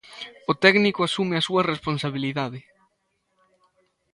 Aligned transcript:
O 0.51 0.53
técnico 0.65 0.99
asume 1.03 1.35
a 1.37 1.45
súa 1.47 1.67
responsabilidade. 1.71 2.59